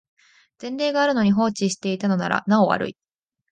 [0.59, 2.97] 前例があるのに放置していたのならなお悪い